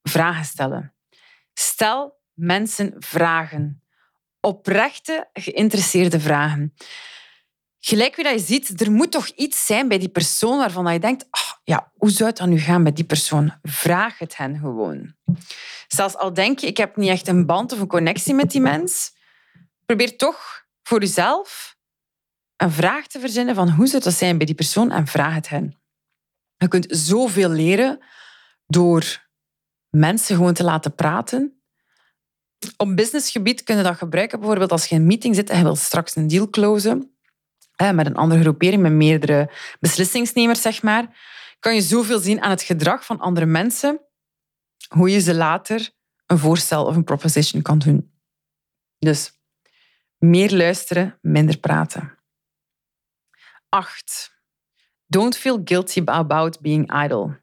vragen 0.02 0.46
stellen. 0.46 0.96
Stel 1.54 2.20
mensen 2.34 2.96
vragen. 3.00 3.84
Oprechte, 4.40 5.30
geïnteresseerde 5.34 6.20
vragen. 6.20 6.74
Gelijk 7.80 8.16
wie 8.16 8.24
dat 8.24 8.34
je 8.34 8.46
ziet, 8.46 8.82
er 8.82 8.92
moet 8.92 9.12
toch 9.12 9.28
iets 9.28 9.66
zijn 9.66 9.88
bij 9.88 10.00
die 10.00 10.10
persoon 10.10 10.58
waarvan 10.58 10.94
je 10.94 11.00
denkt, 11.00 11.24
oh, 11.24 11.52
ja, 11.64 11.92
hoe 11.94 12.10
zou 12.10 12.30
het 12.30 12.46
nu 12.46 12.60
gaan 12.60 12.84
met 12.84 12.96
die 12.96 13.06
persoon? 13.06 13.54
Vraag 13.62 14.20
het 14.20 14.38
hen 14.38 14.60
gewoon. 14.60 15.16
Zelfs 15.88 16.18
al 16.18 16.34
denk 16.34 16.60
je, 16.60 16.68
ik 16.68 16.78
heb 16.78 16.96
niet 16.96 17.10
echt 17.10 17.28
een 17.28 17.46
band 17.46 17.72
of 17.72 17.80
een 17.80 17.88
connectie 17.88 18.34
met 18.34 18.52
die 18.52 18.62
mens, 18.62 19.18
probeer 19.90 20.18
toch 20.18 20.66
voor 20.84 21.00
jezelf 21.00 21.78
een 22.56 22.72
vraag 22.72 23.08
te 23.08 23.20
verzinnen 23.20 23.56
van 23.56 23.70
hoe 23.70 23.88
zou 23.88 24.04
het 24.04 24.14
zijn 24.14 24.38
bij 24.38 24.46
die 24.46 24.56
persoon 24.56 24.92
en 24.92 25.08
vraag 25.08 25.34
het 25.34 25.50
hen. 25.50 25.82
Je 26.58 26.68
kunt 26.68 26.86
zoveel 26.90 27.50
leren 27.50 28.00
door 28.66 29.28
mensen 29.90 30.36
gewoon 30.36 30.54
te 30.54 30.64
laten 30.64 30.96
praten. 30.96 31.62
Op 32.78 32.96
businessgebied 32.96 33.64
kun 33.64 33.78
je 33.78 33.84
dat 33.84 33.98
gebruiken, 33.98 34.40
bijvoorbeeld 34.40 34.72
als 34.72 34.86
je 34.86 34.96
in 34.96 35.02
een 35.02 35.08
meeting 35.08 35.36
zit 35.36 35.50
en 35.50 35.58
je 35.58 35.64
wilt 35.64 35.78
straks 35.78 36.16
een 36.16 36.28
deal 36.28 36.50
closen 36.50 37.18
met 37.76 38.06
een 38.06 38.16
andere 38.16 38.42
groepering, 38.42 38.82
met 38.82 38.92
meerdere 38.92 39.52
beslissingsnemers, 39.80 40.62
zeg 40.62 40.82
maar, 40.82 41.18
kan 41.60 41.76
je 41.76 41.82
zoveel 41.82 42.20
zien 42.20 42.42
aan 42.42 42.50
het 42.50 42.62
gedrag 42.62 43.06
van 43.06 43.20
andere 43.20 43.46
mensen, 43.46 44.02
hoe 44.88 45.10
je 45.10 45.20
ze 45.20 45.36
later 45.36 45.90
een 46.26 46.38
voorstel 46.38 46.86
of 46.86 46.96
een 46.96 47.04
proposition 47.04 47.62
kan 47.62 47.80
doen. 47.80 48.14
Dus 48.98 49.38
meer 50.20 50.56
luisteren, 50.56 51.18
minder 51.22 51.58
praten. 51.58 52.18
8. 53.70 54.32
Don't 55.06 55.38
feel 55.38 55.62
guilty 55.64 56.02
about 56.06 56.62
being 56.62 56.92
idle. 57.04 57.40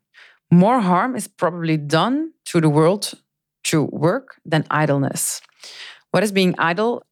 More 0.49 0.81
harm 0.81 1.15
is 1.15 1.27
probably 1.27 1.87
done 1.87 2.33
to 2.43 2.61
the 2.61 2.69
world 2.69 3.25
through 3.61 3.89
work 3.91 4.41
than 4.49 4.65
idleness. 4.83 5.41
What 6.11 6.23
is 6.23 6.33
being 6.33 6.71
idle? 6.71 7.03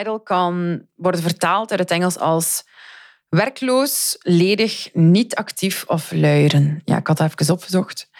Idle 0.00 0.22
kan 0.22 0.86
worden 0.94 1.22
vertaald 1.22 1.70
uit 1.70 1.80
het 1.80 1.90
Engels 1.90 2.18
als 2.18 2.64
werkloos, 3.28 4.16
ledig, 4.20 4.88
niet 4.92 5.34
actief 5.34 5.84
of 5.86 6.12
luieren. 6.12 6.82
Ja, 6.84 6.96
ik 6.96 7.06
had 7.06 7.16
dat 7.16 7.32
even 7.40 7.54
opgezocht. 7.54 8.10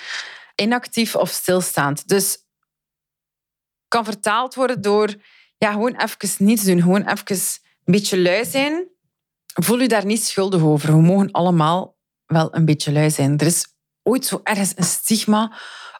Inactief 0.54 1.16
of 1.16 1.30
stilstaand. 1.30 2.08
Dus 2.08 2.38
kan 3.88 4.04
vertaald 4.04 4.54
worden 4.54 4.80
door 4.80 5.14
ja, 5.64 5.72
gewoon 5.72 5.96
even 5.96 6.44
niets 6.44 6.64
doen. 6.64 6.82
Gewoon 6.82 7.08
even 7.08 7.36
een 7.84 7.92
beetje 7.92 8.18
lui 8.18 8.44
zijn. 8.44 8.88
Voel 9.54 9.80
je 9.80 9.88
daar 9.88 10.04
niet 10.04 10.24
schuldig 10.24 10.62
over. 10.62 10.92
We 10.92 11.00
mogen 11.00 11.30
allemaal 11.30 11.96
wel 12.26 12.54
een 12.54 12.64
beetje 12.64 12.92
lui 12.92 13.10
zijn. 13.10 13.38
Er 13.38 13.46
is 13.46 13.66
ooit 14.02 14.26
zo 14.26 14.40
ergens 14.42 14.72
een 14.76 14.84
stigma 14.84 15.52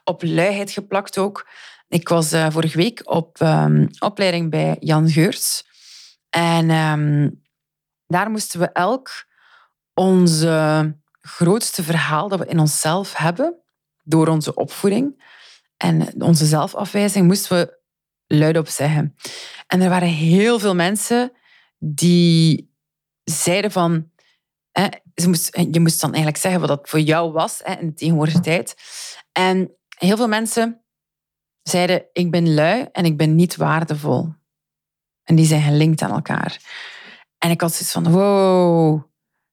op 0.05 0.23
luiheid 0.23 0.71
geplakt 0.71 1.19
ook. 1.19 1.49
Ik 1.89 2.09
was 2.09 2.33
uh, 2.33 2.51
vorige 2.51 2.77
week 2.77 3.01
op 3.05 3.41
um, 3.41 3.89
opleiding 3.99 4.51
bij 4.51 4.77
Jan 4.81 5.09
Geurts. 5.09 5.67
En 6.31 6.71
um, 6.71 7.43
daar 8.07 8.31
moesten 8.31 8.61
we 8.61 8.73
elk 8.73 9.11
onze 9.95 10.97
grootste 11.21 11.83
verhaal 11.83 12.29
dat 12.29 12.39
we 12.39 12.47
in 12.47 12.59
onszelf 12.59 13.15
hebben, 13.17 13.55
door 14.03 14.29
onze 14.29 14.55
opvoeding 14.55 15.23
en 15.77 16.23
onze 16.23 16.47
zelfafwijzing, 16.47 17.27
moesten 17.27 17.57
we 17.57 17.83
luidop 18.39 18.69
zeggen. 18.69 19.17
En 19.67 19.81
er 19.81 19.89
waren 19.89 20.09
heel 20.09 20.59
veel 20.59 20.75
mensen 20.75 21.33
die 21.79 22.73
zeiden 23.25 23.71
van... 23.71 24.13
Hè, 24.71 24.87
je 25.71 25.81
moest 25.81 26.01
dan 26.01 26.13
eigenlijk 26.13 26.43
zeggen 26.43 26.61
wat 26.61 26.69
dat 26.69 26.89
voor 26.89 27.01
jou 27.01 27.33
was 27.33 27.61
hè, 27.65 27.75
in 27.75 27.87
de 27.87 27.95
tegenwoordige 27.95 28.41
tijd. 28.41 28.75
En 29.33 29.77
heel 29.99 30.17
veel 30.17 30.29
mensen 30.29 30.85
zeiden, 31.63 32.07
ik 32.13 32.31
ben 32.31 32.55
lui 32.55 32.89
en 32.93 33.05
ik 33.05 33.17
ben 33.17 33.35
niet 33.35 33.57
waardevol. 33.57 34.35
En 35.25 35.35
die 35.35 35.47
zijn 35.47 35.63
gelinkt 35.63 36.03
aan 36.03 36.11
elkaar. 36.11 36.61
En 37.39 37.51
ik 37.51 37.61
had 37.61 37.73
zoiets 37.73 37.93
van, 37.93 38.13
wow, 38.13 39.03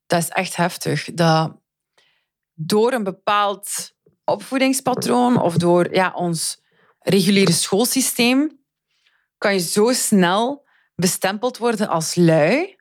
dat 0.06 0.22
is 0.22 0.30
echt 0.30 0.56
heftig. 0.56 1.14
Dat 1.14 1.60
door 2.54 2.94
een 2.94 3.04
bepaald 3.04 3.96
opvoedingspatroon 4.24 5.42
of 5.42 5.58
door 5.58 5.94
ja, 5.94 6.12
ons 6.16 6.62
reguliere 7.00 7.52
schoolsysteem 7.52 8.61
kan 9.41 9.53
je 9.53 9.60
zo 9.60 9.91
snel 9.93 10.67
bestempeld 10.95 11.57
worden 11.57 11.88
als 11.88 12.15
lui, 12.15 12.75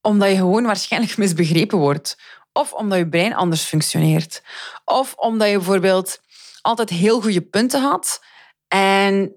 omdat 0.00 0.28
je 0.28 0.36
gewoon 0.36 0.64
waarschijnlijk 0.64 1.16
misbegrepen 1.22 1.78
wordt. 1.78 2.18
Of 2.52 2.72
omdat 2.72 2.98
je 2.98 3.08
brein 3.08 3.34
anders 3.34 3.62
functioneert. 3.62 4.42
Of 4.84 5.14
omdat 5.14 5.48
je 5.48 5.56
bijvoorbeeld 5.56 6.20
altijd 6.60 6.90
heel 6.90 7.20
goede 7.20 7.42
punten 7.42 7.80
had 7.80 8.24
en 8.68 9.36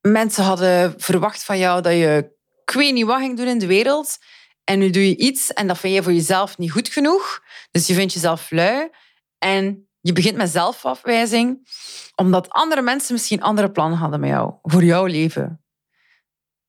mensen 0.00 0.44
hadden 0.44 1.00
verwacht 1.00 1.44
van 1.44 1.58
jou 1.58 1.82
dat 1.82 1.92
je 1.92 2.38
ik 2.64 2.76
weet 2.76 2.92
niet 2.92 3.04
wat 3.04 3.18
ging 3.18 3.36
doen 3.36 3.46
in 3.46 3.58
de 3.58 3.66
wereld. 3.66 4.18
En 4.64 4.78
nu 4.78 4.90
doe 4.90 5.08
je 5.08 5.16
iets 5.16 5.52
en 5.52 5.66
dat 5.66 5.78
vind 5.78 5.94
je 5.94 6.02
voor 6.02 6.12
jezelf 6.12 6.58
niet 6.58 6.70
goed 6.70 6.88
genoeg. 6.88 7.42
Dus 7.70 7.86
je 7.86 7.94
vindt 7.94 8.12
jezelf 8.12 8.50
lui. 8.50 8.90
En 9.38 9.89
je 10.00 10.12
begint 10.12 10.36
met 10.36 10.50
zelfafwijzing, 10.50 11.68
omdat 12.14 12.50
andere 12.50 12.82
mensen 12.82 13.12
misschien 13.12 13.42
andere 13.42 13.70
plannen 13.70 13.98
hadden 13.98 14.20
met 14.20 14.30
jou, 14.30 14.54
voor 14.62 14.84
jouw 14.84 15.06
leven. 15.06 15.64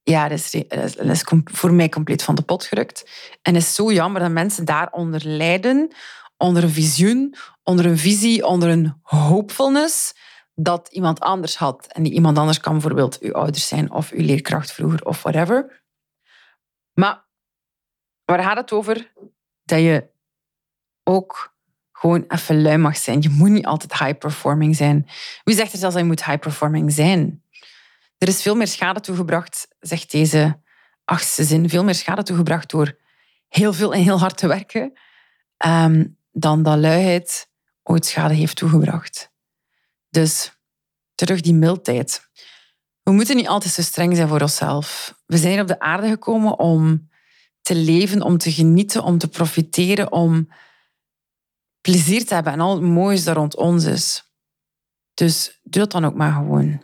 Ja, 0.04 0.28
dat 0.28 0.38
is, 0.38 0.52
dat 0.96 1.06
is 1.06 1.24
voor 1.44 1.74
mij 1.74 1.90
compleet 1.90 2.24
van 2.24 2.36
de 2.36 2.42
pot 2.42 2.66
gerukt. 2.66 3.10
En 3.42 3.54
het 3.54 3.64
is 3.64 3.76
zo 3.76 3.92
jammer 3.92 4.22
dat 4.22 4.32
mensen 4.32 4.66
daaronder 4.66 5.22
lijden, 5.26 5.96
onder 6.38 6.64
een 6.64 6.70
visioen, 6.70 7.36
onder 7.64 7.86
een 7.86 7.98
visie, 7.98 8.46
onder 8.46 8.70
een 8.70 9.00
hoopfulness 9.02 10.14
dat 10.56 10.88
iemand 10.88 11.20
anders 11.20 11.58
had. 11.58 11.88
En 11.88 12.04
die 12.04 12.14
iemand 12.14 12.38
anders 12.38 12.60
kan 12.60 12.72
bijvoorbeeld 12.74 13.20
uw 13.20 13.34
ouders 13.34 13.68
zijn 13.68 13.92
of 13.92 14.12
uw 14.12 14.26
leerkracht 14.26 14.72
vroeger 14.72 15.06
of 15.06 15.22
whatever. 15.24 15.84
Maar 16.94 17.26
waar 18.26 18.44
gaat 18.44 18.58
het 18.58 18.72
over? 18.72 19.14
Dat 19.64 19.80
je 19.80 20.10
ook 21.04 21.56
gewoon 22.02 22.26
even 22.28 22.62
lui 22.62 22.78
mag 22.78 22.98
zijn. 22.98 23.22
Je 23.22 23.30
moet 23.30 23.50
niet 23.50 23.66
altijd 23.66 23.98
high-performing 23.98 24.76
zijn. 24.76 25.08
Wie 25.44 25.56
zegt 25.56 25.74
er 25.74 25.78
zelfs 25.78 25.94
dat 25.94 26.04
je 26.04 26.10
moet 26.10 26.26
high-performing 26.26 26.92
zijn? 26.92 27.44
Er 28.18 28.28
is 28.28 28.42
veel 28.42 28.56
meer 28.56 28.68
schade 28.68 29.00
toegebracht, 29.00 29.68
zegt 29.80 30.12
deze 30.12 30.62
achtste 31.06 31.44
zin, 31.44 31.70
veel 31.70 31.84
meer 31.84 31.96
schade 31.96 32.24
toegebracht 32.24 32.70
door 32.70 32.98
heel 33.48 33.74
veel 33.74 33.94
en 33.94 34.02
heel 34.02 34.20
hard 34.20 34.38
te 34.38 34.48
werken, 34.48 35.00
ehm, 35.58 36.06
dan 36.32 36.64
dat 36.64 36.78
luiheid 36.78 37.50
ooit 37.84 38.06
schade 38.06 38.34
heeft 38.34 38.56
toegebracht. 38.56 39.32
Dus 40.10 40.52
terug 41.16 41.42
die 41.42 41.54
mildheid. 41.54 42.30
We 43.04 43.12
moeten 43.12 43.36
niet 43.36 43.48
altijd 43.48 43.74
zo 43.74 43.82
streng 43.82 44.16
zijn 44.16 44.28
voor 44.28 44.42
onszelf. 44.42 45.16
We 45.26 45.38
zijn 45.38 45.60
op 45.60 45.68
de 45.68 45.80
aarde 45.80 46.08
gekomen 46.08 46.60
om 46.60 47.10
te 47.62 47.76
leven, 47.76 48.22
om 48.22 48.38
te 48.38 48.52
genieten, 48.52 49.04
om 49.04 49.18
te 49.18 49.28
profiteren, 49.28 50.12
om 50.12 50.50
plezier 51.82 52.26
te 52.26 52.34
hebben 52.34 52.54
en 52.54 52.60
al 52.60 52.74
het 52.74 52.84
moois 52.84 53.24
dat 53.24 53.36
rond 53.36 53.56
ons 53.56 53.84
is. 53.84 54.32
Dus 55.14 55.60
doe 55.64 55.82
het 55.82 55.92
dan 55.92 56.06
ook 56.06 56.16
maar 56.16 56.34
gewoon. 56.34 56.84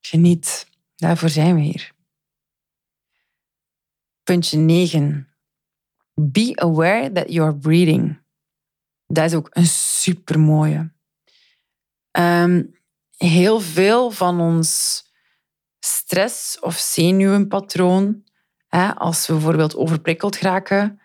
Geniet. 0.00 0.66
Daarvoor 0.96 1.28
zijn 1.28 1.54
we 1.54 1.60
hier. 1.60 1.92
Puntje 4.22 4.58
9. 4.58 5.28
Be 6.14 6.52
aware 6.54 7.12
that 7.12 7.32
you 7.32 7.48
are 7.48 7.56
breathing. 7.56 8.22
Dat 9.06 9.24
is 9.24 9.34
ook 9.34 9.48
een 9.50 9.66
supermooie. 9.66 10.92
Um, 12.18 12.76
heel 13.16 13.60
veel 13.60 14.10
van 14.10 14.40
ons 14.40 15.02
stress- 15.78 16.58
of 16.60 16.76
zenuwenpatroon, 16.76 18.24
hè, 18.66 18.94
als 18.94 19.26
we 19.26 19.32
bijvoorbeeld 19.32 19.76
overprikkeld 19.76 20.38
raken, 20.38 21.00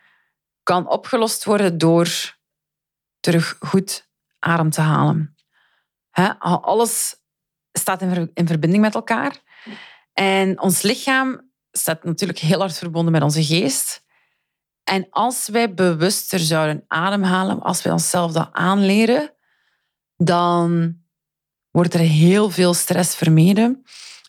kan 0.64 0.90
opgelost 0.90 1.44
worden 1.44 1.78
door 1.78 2.37
terug 3.28 3.56
goed 3.60 4.10
adem 4.40 4.70
te 4.70 4.82
halen. 4.82 5.36
alles 6.62 7.16
staat 7.72 8.02
in, 8.02 8.32
in 8.34 8.48
verbinding 8.48 8.84
met 8.84 8.96
elkaar. 8.96 9.42
En 10.14 10.62
ons 10.62 10.82
lichaam 10.82 11.52
staat 11.72 12.04
natuurlijk 12.04 12.40
heel 12.40 12.60
hard 12.60 12.78
verbonden 12.78 13.12
met 13.12 13.22
onze 13.22 13.44
geest. 13.44 14.06
En 14.84 15.08
als 15.10 15.48
wij 15.48 15.74
bewuster 15.74 16.40
zouden 16.40 16.84
ademhalen, 16.88 17.62
als 17.62 17.82
wij 17.82 17.92
onszelf 17.92 18.32
dat 18.32 18.50
aanleren, 18.52 19.34
dan 20.16 20.98
wordt 21.72 21.94
er 21.94 22.00
heel 22.00 22.50
veel 22.50 22.74
stress 22.74 23.16
vermeden. 23.16 23.84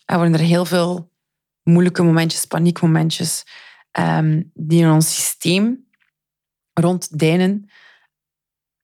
Er 0.05 0.15
worden 0.15 0.33
er 0.33 0.45
heel 0.45 0.65
veel 0.65 1.11
moeilijke 1.63 2.03
momentjes, 2.03 2.45
paniekmomentjes, 2.45 3.45
um, 3.99 4.51
die 4.53 4.83
in 4.83 4.91
ons 4.91 5.15
systeem 5.15 5.87
ronddijnen, 6.73 7.69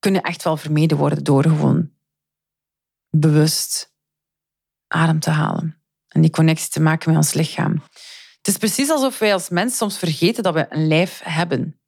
kunnen 0.05 0.23
echt 0.23 0.43
wel 0.43 0.57
vermeden 0.57 0.97
worden 0.97 1.23
door 1.23 1.43
gewoon 1.43 1.91
bewust 3.09 3.93
adem 4.87 5.19
te 5.19 5.29
halen 5.29 5.81
en 6.07 6.21
die 6.21 6.29
connectie 6.29 6.69
te 6.69 6.81
maken 6.81 7.09
met 7.09 7.17
ons 7.17 7.33
lichaam. 7.33 7.83
Het 8.37 8.47
is 8.47 8.57
precies 8.57 8.89
alsof 8.89 9.19
wij 9.19 9.33
als 9.33 9.49
mens 9.49 9.77
soms 9.77 9.97
vergeten 9.97 10.43
dat 10.43 10.53
we 10.53 10.65
een 10.69 10.87
lijf 10.87 11.21
hebben. 11.23 11.79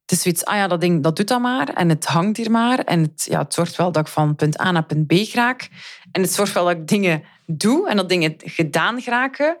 Het 0.00 0.12
is 0.12 0.22
zoiets, 0.22 0.44
ah 0.44 0.56
ja, 0.56 0.68
dat 0.68 0.80
ding, 0.80 1.02
dat 1.02 1.16
doet 1.16 1.28
dat 1.28 1.40
maar 1.40 1.68
en 1.68 1.88
het 1.88 2.04
hangt 2.04 2.36
hier 2.36 2.50
maar 2.50 2.78
en 2.78 3.02
het, 3.02 3.26
ja, 3.30 3.42
het 3.42 3.54
zorgt 3.54 3.76
wel 3.76 3.92
dat 3.92 4.06
ik 4.06 4.12
van 4.12 4.34
punt 4.34 4.60
A 4.60 4.70
naar 4.70 4.84
punt 4.84 5.06
B 5.06 5.12
raak 5.32 5.68
en 6.12 6.22
het 6.22 6.32
zorgt 6.32 6.52
wel 6.52 6.64
dat 6.64 6.76
ik 6.76 6.86
dingen 6.86 7.24
doe 7.46 7.88
en 7.88 7.96
dat 7.96 8.08
dingen 8.08 8.34
gedaan 8.36 9.00
geraken. 9.00 9.56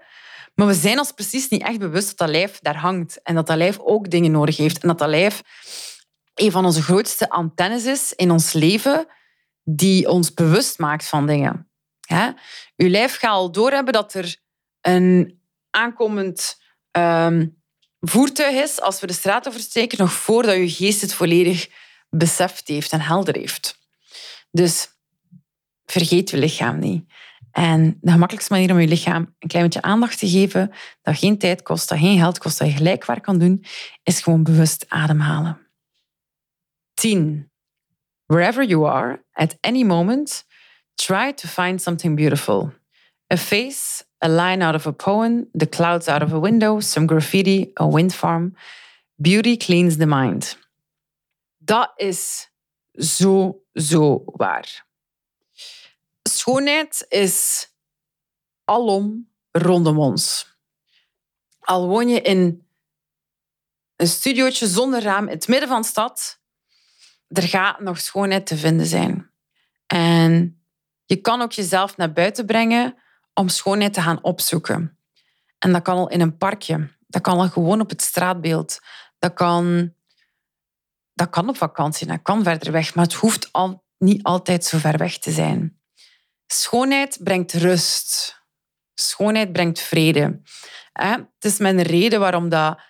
Maar 0.54 0.66
we 0.66 0.74
zijn 0.74 0.98
ons 0.98 1.12
precies 1.12 1.48
niet 1.48 1.62
echt 1.62 1.78
bewust 1.78 2.08
dat 2.08 2.18
dat 2.18 2.28
lijf 2.28 2.58
daar 2.60 2.78
hangt 2.78 3.22
en 3.22 3.34
dat 3.34 3.46
dat 3.46 3.56
lijf 3.56 3.78
ook 3.78 4.10
dingen 4.10 4.30
nodig 4.30 4.56
heeft 4.56 4.82
en 4.82 4.88
dat 4.88 4.98
dat 4.98 5.08
lijf 5.08 5.42
een 6.34 6.50
van 6.50 6.64
onze 6.64 6.82
grootste 6.82 7.28
antennes 7.28 7.84
is 7.84 8.12
in 8.12 8.30
ons 8.30 8.52
leven 8.52 9.06
die 9.62 10.08
ons 10.08 10.34
bewust 10.34 10.78
maakt 10.78 11.06
van 11.06 11.26
dingen. 11.26 11.68
Hè? 12.00 12.30
Uw 12.76 12.88
lijf 12.88 13.16
gaat 13.16 13.30
al 13.30 13.52
doorhebben 13.52 13.92
dat 13.92 14.14
er 14.14 14.36
een 14.80 15.40
aankomend 15.70 16.62
ehm, 16.90 17.46
voertuig 18.00 18.62
is 18.62 18.80
als 18.80 19.00
we 19.00 19.06
de 19.06 19.12
straat 19.12 19.48
oversteken, 19.48 19.98
nog 19.98 20.12
voordat 20.12 20.54
uw 20.54 20.68
geest 20.68 21.00
het 21.00 21.14
volledig 21.14 21.68
beseft 22.10 22.68
heeft 22.68 22.92
en 22.92 23.00
helder 23.00 23.36
heeft. 23.36 23.78
Dus 24.50 24.88
vergeet 25.86 26.30
uw 26.30 26.40
lichaam 26.40 26.78
niet. 26.78 27.12
En 27.50 27.98
de 28.00 28.10
gemakkelijkste 28.10 28.52
manier 28.52 28.70
om 28.70 28.80
je 28.80 28.86
lichaam 28.86 29.34
een 29.38 29.48
klein 29.48 29.64
beetje 29.64 29.82
aandacht 29.82 30.18
te 30.18 30.28
geven, 30.28 30.72
dat 31.02 31.18
geen 31.18 31.38
tijd 31.38 31.62
kost, 31.62 31.88
dat 31.88 31.98
geen 31.98 32.18
geld 32.18 32.38
kost, 32.38 32.58
dat 32.58 32.68
je 32.68 32.74
gelijk 32.74 33.20
kan 33.20 33.38
doen, 33.38 33.64
is 34.02 34.20
gewoon 34.20 34.42
bewust 34.42 34.84
ademhalen. 34.88 35.63
10. 36.96 37.50
Wherever 38.26 38.62
you 38.62 38.84
are, 38.84 39.20
at 39.36 39.56
any 39.62 39.84
moment, 39.84 40.44
try 40.98 41.32
to 41.32 41.48
find 41.48 41.80
something 41.80 42.16
beautiful. 42.16 42.72
A 43.30 43.36
face, 43.36 44.04
a 44.20 44.28
line 44.28 44.62
out 44.62 44.74
of 44.74 44.86
a 44.86 44.92
poem, 44.92 45.46
the 45.54 45.66
clouds 45.66 46.08
out 46.08 46.22
of 46.22 46.32
a 46.32 46.38
window, 46.38 46.80
some 46.80 47.06
graffiti, 47.06 47.72
a 47.76 47.86
wind 47.86 48.12
farm. 48.12 48.54
Beauty 49.20 49.56
cleans 49.56 49.96
the 49.96 50.06
mind. 50.06 50.56
Dat 51.64 51.92
is 51.96 52.48
zo, 52.92 53.62
zo 53.72 54.22
waar. 54.26 54.86
Schoonheid 56.22 57.06
is 57.08 57.68
alom 58.64 59.28
rondom 59.50 59.98
ons. 59.98 60.56
Al 61.60 61.88
woon 61.88 62.08
je 62.08 62.20
in 62.20 62.66
een 63.96 64.06
studiootje 64.06 64.66
zonder 64.66 65.02
raam 65.02 65.24
in 65.24 65.34
het 65.34 65.48
midden 65.48 65.68
van 65.68 65.80
de 65.80 65.86
stad, 65.86 66.40
er 67.34 67.48
gaat 67.48 67.80
nog 67.80 68.00
schoonheid 68.00 68.46
te 68.46 68.56
vinden 68.56 68.86
zijn. 68.86 69.30
En 69.86 70.62
je 71.04 71.16
kan 71.16 71.42
ook 71.42 71.52
jezelf 71.52 71.96
naar 71.96 72.12
buiten 72.12 72.46
brengen 72.46 72.96
om 73.34 73.48
schoonheid 73.48 73.92
te 73.92 74.02
gaan 74.02 74.22
opzoeken. 74.22 74.98
En 75.58 75.72
dat 75.72 75.82
kan 75.82 75.96
al 75.96 76.08
in 76.08 76.20
een 76.20 76.36
parkje. 76.36 76.88
Dat 77.06 77.22
kan 77.22 77.38
al 77.38 77.48
gewoon 77.48 77.80
op 77.80 77.90
het 77.90 78.02
straatbeeld. 78.02 78.80
Dat 79.18 79.34
kan, 79.34 79.92
dat 81.14 81.30
kan 81.30 81.48
op 81.48 81.56
vakantie, 81.56 82.06
dat 82.06 82.22
kan 82.22 82.42
verder 82.42 82.72
weg. 82.72 82.94
Maar 82.94 83.04
het 83.04 83.14
hoeft 83.14 83.52
al, 83.52 83.84
niet 83.98 84.22
altijd 84.22 84.64
zo 84.64 84.78
ver 84.78 84.96
weg 84.96 85.18
te 85.18 85.30
zijn. 85.30 85.80
Schoonheid 86.46 87.18
brengt 87.22 87.52
rust. 87.52 88.42
Schoonheid 88.94 89.52
brengt 89.52 89.80
vrede. 89.80 90.40
Het 90.92 91.26
is 91.38 91.58
mijn 91.58 91.82
reden 91.82 92.20
waarom 92.20 92.48
dat 92.48 92.80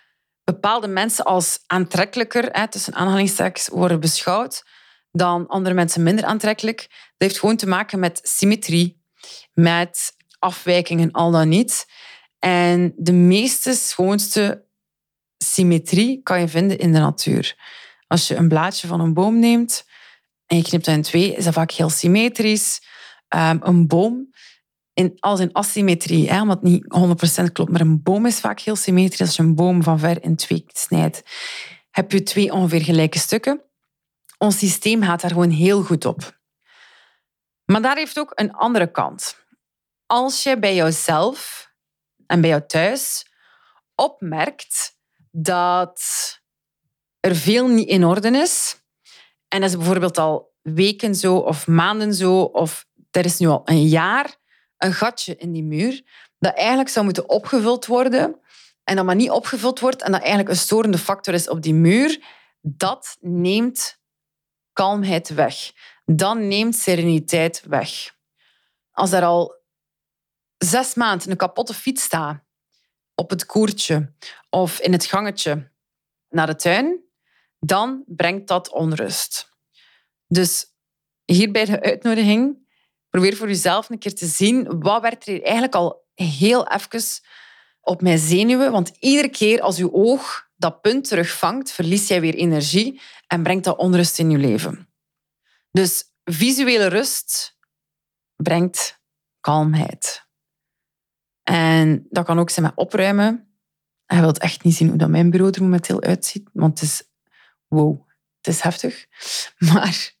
bepaalde 0.45 0.87
mensen 0.87 1.25
als 1.25 1.59
aantrekkelijker, 1.67 2.69
tussen 2.69 2.93
aanhalingstekens, 2.93 3.67
worden 3.67 3.99
beschouwd 3.99 4.63
dan 5.11 5.47
andere 5.47 5.75
mensen 5.75 6.03
minder 6.03 6.25
aantrekkelijk. 6.25 6.77
Dat 6.79 6.89
heeft 7.17 7.39
gewoon 7.39 7.57
te 7.57 7.67
maken 7.67 7.99
met 7.99 8.19
symmetrie, 8.23 9.01
met 9.53 10.15
afwijkingen, 10.39 11.11
al 11.11 11.31
dan 11.31 11.49
niet. 11.49 11.85
En 12.39 12.93
de 12.97 13.13
meeste 13.13 13.73
schoonste 13.73 14.65
symmetrie 15.37 16.21
kan 16.23 16.39
je 16.39 16.47
vinden 16.47 16.77
in 16.77 16.93
de 16.93 16.99
natuur. 16.99 17.55
Als 18.07 18.27
je 18.27 18.35
een 18.35 18.47
blaadje 18.47 18.87
van 18.87 18.99
een 18.99 19.13
boom 19.13 19.39
neemt 19.39 19.85
en 20.45 20.57
je 20.57 20.63
knipt 20.63 20.85
dat 20.85 20.95
in 20.95 21.01
twee, 21.01 21.35
is 21.35 21.43
dat 21.43 21.53
vaak 21.53 21.71
heel 21.71 21.89
symmetrisch. 21.89 22.81
Um, 23.35 23.59
een 23.63 23.87
boom, 23.87 24.33
als 25.19 25.39
in 25.39 25.53
asymmetrie, 25.53 26.29
hè, 26.29 26.41
omdat 26.41 26.61
niet 26.61 26.85
100% 26.87 27.51
klopt, 27.51 27.71
maar 27.71 27.81
een 27.81 28.03
boom 28.03 28.25
is 28.25 28.39
vaak 28.39 28.59
heel 28.59 28.75
symmetrisch. 28.75 29.21
Als 29.21 29.35
je 29.35 29.43
een 29.43 29.55
boom 29.55 29.83
van 29.83 29.99
ver 29.99 30.23
in 30.23 30.35
twee 30.35 30.65
snijdt, 30.67 31.23
heb 31.91 32.11
je 32.11 32.23
twee 32.23 32.53
ongeveer 32.53 32.81
gelijke 32.81 33.19
stukken. 33.19 33.61
Ons 34.37 34.57
systeem 34.57 35.03
gaat 35.03 35.21
daar 35.21 35.31
gewoon 35.31 35.49
heel 35.49 35.83
goed 35.83 36.05
op. 36.05 36.39
Maar 37.65 37.81
daar 37.81 37.95
heeft 37.95 38.19
ook 38.19 38.31
een 38.35 38.53
andere 38.53 38.91
kant. 38.91 39.45
Als 40.05 40.43
je 40.43 40.59
bij 40.59 40.75
jouzelf 40.75 41.69
en 42.27 42.41
bij 42.41 42.49
jou 42.49 42.61
thuis 42.67 43.25
opmerkt 43.95 44.97
dat 45.31 46.01
er 47.19 47.35
veel 47.35 47.67
niet 47.67 47.89
in 47.89 48.05
orde 48.05 48.29
is, 48.29 48.81
en 49.47 49.61
dat 49.61 49.69
is 49.69 49.75
bijvoorbeeld 49.75 50.17
al 50.17 50.53
weken 50.61 51.15
zo 51.15 51.35
of 51.35 51.67
maanden 51.67 52.13
zo, 52.13 52.41
of 52.41 52.85
er 53.11 53.25
is 53.25 53.37
nu 53.37 53.47
al 53.47 53.61
een 53.65 53.87
jaar 53.87 54.35
een 54.77 54.93
gatje 54.93 55.35
in 55.35 55.51
die 55.51 55.63
muur 55.63 56.03
dat 56.39 56.55
eigenlijk 56.55 56.89
zou 56.89 57.05
moeten 57.05 57.29
opgevuld 57.29 57.85
worden 57.85 58.39
en 58.83 58.95
dat 58.95 59.05
maar 59.05 59.15
niet 59.15 59.29
opgevuld 59.29 59.79
wordt 59.79 60.01
en 60.01 60.11
dat 60.11 60.21
eigenlijk 60.21 60.49
een 60.49 60.55
storende 60.55 60.97
factor 60.97 61.33
is 61.33 61.49
op 61.49 61.61
die 61.61 61.73
muur, 61.73 62.23
dat 62.61 63.17
neemt 63.19 63.99
kalmheid 64.73 65.29
weg. 65.29 65.71
Dan 66.05 66.47
neemt 66.47 66.75
sereniteit 66.75 67.63
weg. 67.67 68.15
Als 68.91 69.11
er 69.11 69.23
al 69.23 69.55
zes 70.57 70.93
maanden 70.93 71.31
een 71.31 71.37
kapotte 71.37 71.73
fiets 71.73 72.03
staat 72.03 72.43
op 73.15 73.29
het 73.29 73.45
koertje 73.45 74.13
of 74.49 74.79
in 74.79 74.91
het 74.91 75.05
gangetje 75.05 75.71
naar 76.29 76.47
de 76.47 76.55
tuin, 76.55 77.03
dan 77.59 78.03
brengt 78.07 78.47
dat 78.47 78.71
onrust. 78.71 79.53
Dus 80.27 80.65
hier 81.25 81.51
bij 81.51 81.65
de 81.65 81.81
uitnodiging, 81.81 82.64
probeer 83.15 83.35
voor 83.35 83.47
jezelf 83.47 83.89
een 83.89 83.99
keer 83.99 84.15
te 84.15 84.25
zien 84.25 84.79
wat 84.79 85.01
werd 85.01 85.27
er 85.27 85.43
eigenlijk 85.43 85.75
al 85.75 86.07
heel 86.13 86.67
even 86.67 87.01
op 87.81 88.01
mijn 88.01 88.17
zenuwen. 88.17 88.71
Want 88.71 88.91
iedere 88.99 89.29
keer 89.29 89.61
als 89.61 89.77
je 89.77 89.93
oog 89.93 90.49
dat 90.55 90.81
punt 90.81 91.07
terugvangt, 91.07 91.71
verlies 91.71 92.07
jij 92.07 92.21
weer 92.21 92.33
energie 92.33 93.01
en 93.27 93.43
brengt 93.43 93.63
dat 93.63 93.77
onrust 93.77 94.19
in 94.19 94.29
je 94.29 94.37
leven. 94.37 94.89
Dus 95.71 96.03
visuele 96.23 96.87
rust 96.87 97.57
brengt 98.35 99.01
kalmheid. 99.39 100.27
En 101.43 102.07
dat 102.09 102.25
kan 102.25 102.39
ook 102.39 102.49
zijn 102.49 102.65
met 102.65 102.75
opruimen. 102.75 103.59
Hij 104.05 104.21
wilt 104.21 104.39
echt 104.39 104.63
niet 104.63 104.75
zien 104.75 104.87
hoe 104.87 104.97
dat 104.97 105.09
mijn 105.09 105.29
bureau 105.29 105.51
er 105.53 105.61
momenteel 105.61 106.01
uitziet, 106.01 106.49
want 106.53 106.79
het 106.79 106.89
is 106.89 107.03
wow, 107.67 108.07
het 108.41 108.53
is 108.53 108.61
heftig. 108.61 109.05
Maar 109.71 110.13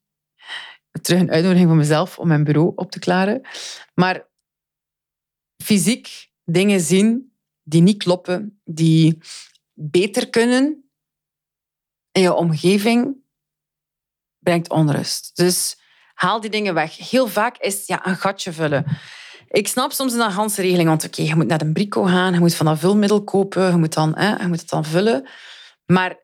terug 1.01 1.19
een 1.19 1.31
uitnodiging 1.31 1.67
voor 1.67 1.77
mezelf 1.77 2.19
om 2.19 2.27
mijn 2.27 2.43
bureau 2.43 2.71
op 2.75 2.91
te 2.91 2.99
klaren. 2.99 3.41
Maar 3.93 4.27
fysiek 5.63 6.29
dingen 6.43 6.79
zien 6.79 7.35
die 7.63 7.81
niet 7.81 8.03
kloppen, 8.03 8.61
die 8.63 9.17
beter 9.73 10.29
kunnen 10.29 10.89
in 12.11 12.21
je 12.21 12.33
omgeving, 12.33 13.15
brengt 14.39 14.69
onrust. 14.69 15.35
Dus 15.35 15.77
haal 16.13 16.41
die 16.41 16.49
dingen 16.49 16.73
weg. 16.73 17.09
Heel 17.09 17.27
vaak 17.27 17.57
is 17.57 17.87
ja, 17.87 18.07
een 18.07 18.15
gatje 18.15 18.51
vullen. 18.51 18.85
Ik 19.47 19.67
snap 19.67 19.91
soms 19.91 20.13
een 20.13 20.31
ganse 20.31 20.61
regeling, 20.61 20.87
want 20.87 21.05
oké, 21.05 21.21
je 21.21 21.35
moet 21.35 21.47
naar 21.47 21.61
een 21.61 21.73
brico 21.73 22.03
gaan, 22.03 22.33
je 22.33 22.39
moet 22.39 22.55
van 22.55 22.65
dat 22.65 22.79
vulmiddel 22.79 23.23
kopen, 23.23 23.69
je 23.69 23.77
moet, 23.77 23.93
dan, 23.93 24.17
hè, 24.17 24.35
je 24.41 24.47
moet 24.47 24.59
het 24.59 24.69
dan 24.69 24.85
vullen. 24.85 25.29
Maar 25.85 26.23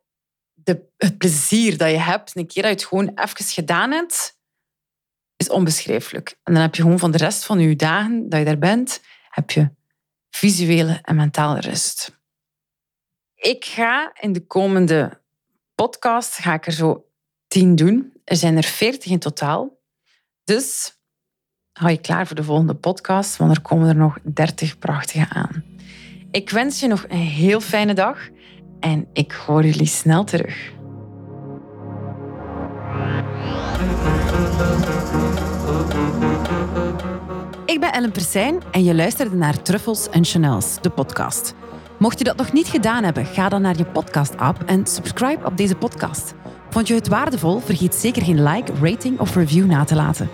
de, 0.53 0.89
het 0.97 1.17
plezier 1.17 1.77
dat 1.77 1.89
je 1.89 1.97
hebt, 1.97 2.35
een 2.35 2.47
keer 2.47 2.63
dat 2.63 2.71
je 2.71 2.77
het 2.77 2.87
gewoon 2.87 3.11
even 3.15 3.45
gedaan 3.45 3.91
hebt, 3.91 4.39
is 5.41 5.49
onbeschrijfelijk. 5.49 6.35
En 6.43 6.53
dan 6.53 6.61
heb 6.61 6.75
je 6.75 6.81
gewoon 6.81 6.99
van 6.99 7.11
de 7.11 7.17
rest 7.17 7.45
van 7.45 7.59
je 7.59 7.75
dagen 7.75 8.29
dat 8.29 8.39
je 8.39 8.45
daar 8.45 8.57
bent, 8.57 9.01
heb 9.29 9.51
je 9.51 9.69
visuele 10.29 10.99
en 11.03 11.15
mentale 11.15 11.59
rust. 11.59 12.19
Ik 13.35 13.65
ga 13.65 14.13
in 14.19 14.33
de 14.33 14.45
komende 14.45 15.19
podcast 15.75 16.37
ga 16.37 16.53
ik 16.53 16.65
er 16.65 16.71
zo 16.71 17.05
tien 17.47 17.75
doen. 17.75 18.13
Er 18.23 18.35
zijn 18.35 18.57
er 18.57 18.63
veertig 18.63 19.11
in 19.11 19.19
totaal. 19.19 19.79
Dus 20.43 20.93
hou 21.71 21.91
je 21.91 21.97
klaar 21.97 22.27
voor 22.27 22.35
de 22.35 22.43
volgende 22.43 22.75
podcast, 22.75 23.37
want 23.37 23.55
er 23.55 23.61
komen 23.61 23.89
er 23.89 23.95
nog 23.95 24.17
30 24.23 24.77
prachtige 24.77 25.29
aan. 25.29 25.63
Ik 26.31 26.49
wens 26.49 26.79
je 26.79 26.87
nog 26.87 27.05
een 27.07 27.17
heel 27.17 27.61
fijne 27.61 27.93
dag 27.93 28.29
en 28.79 29.07
ik 29.13 29.31
hoor 29.31 29.65
jullie 29.65 29.85
snel 29.85 30.23
terug. 30.23 30.71
Ik 37.71 37.79
ben 37.79 37.93
Ellen 37.93 38.11
Persijn 38.11 38.61
en 38.71 38.83
je 38.83 38.95
luisterde 38.95 39.35
naar 39.35 39.61
Truffles 39.61 40.09
en 40.09 40.25
Chanels, 40.25 40.77
de 40.81 40.89
podcast. 40.89 41.53
Mocht 41.99 42.17
je 42.17 42.23
dat 42.23 42.35
nog 42.35 42.51
niet 42.51 42.67
gedaan 42.67 43.03
hebben, 43.03 43.25
ga 43.25 43.49
dan 43.49 43.61
naar 43.61 43.77
je 43.77 43.85
podcast-app 43.85 44.63
en 44.65 44.85
subscribe 44.85 45.45
op 45.45 45.57
deze 45.57 45.75
podcast. 45.75 46.33
Vond 46.69 46.87
je 46.87 46.93
het 46.93 47.07
waardevol? 47.07 47.59
Vergeet 47.59 47.95
zeker 47.95 48.23
geen 48.23 48.43
like, 48.43 48.71
rating 48.81 49.19
of 49.19 49.35
review 49.35 49.65
na 49.65 49.83
te 49.83 49.95
laten. 49.95 50.29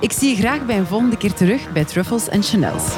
Ik 0.00 0.12
zie 0.12 0.28
je 0.28 0.36
graag 0.36 0.66
bij 0.66 0.78
een 0.78 0.86
volgende 0.86 1.16
keer 1.16 1.32
terug 1.32 1.72
bij 1.72 1.84
Truffles 1.84 2.28
en 2.28 2.42
Chanels. 2.42 2.96